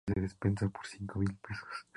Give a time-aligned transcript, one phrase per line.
[0.15, 1.87] En España fue utilizada por los escritores barrocos.